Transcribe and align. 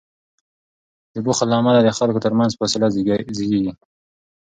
د 1.13 1.15
بخل 1.25 1.47
له 1.49 1.55
امله 1.59 1.79
د 1.83 1.89
خلکو 1.97 2.23
تر 2.25 2.33
منځ 2.39 2.51
فاصله 2.59 2.87
زیږیږي. 2.95 3.71